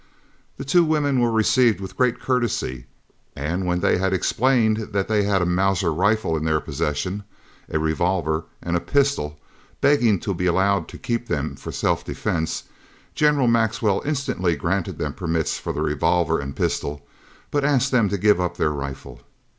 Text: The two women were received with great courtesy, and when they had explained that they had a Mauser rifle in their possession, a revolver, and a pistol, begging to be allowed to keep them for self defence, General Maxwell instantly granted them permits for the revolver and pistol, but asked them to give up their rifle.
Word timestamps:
The 0.57 0.65
two 0.65 0.83
women 0.83 1.19
were 1.19 1.29
received 1.31 1.79
with 1.79 1.95
great 1.95 2.19
courtesy, 2.19 2.87
and 3.35 3.67
when 3.67 3.81
they 3.81 3.99
had 3.99 4.13
explained 4.13 4.77
that 4.93 5.07
they 5.07 5.21
had 5.21 5.43
a 5.43 5.45
Mauser 5.45 5.93
rifle 5.93 6.35
in 6.35 6.43
their 6.43 6.59
possession, 6.59 7.21
a 7.69 7.77
revolver, 7.77 8.45
and 8.63 8.75
a 8.75 8.79
pistol, 8.79 9.39
begging 9.79 10.19
to 10.21 10.33
be 10.33 10.47
allowed 10.47 10.87
to 10.87 10.97
keep 10.97 11.27
them 11.27 11.55
for 11.55 11.71
self 11.71 12.03
defence, 12.03 12.63
General 13.13 13.45
Maxwell 13.45 14.01
instantly 14.03 14.55
granted 14.55 14.97
them 14.97 15.13
permits 15.13 15.59
for 15.59 15.71
the 15.71 15.83
revolver 15.83 16.39
and 16.39 16.55
pistol, 16.55 17.05
but 17.51 17.63
asked 17.63 17.91
them 17.91 18.09
to 18.09 18.17
give 18.17 18.41
up 18.41 18.57
their 18.57 18.71
rifle. 18.71 19.21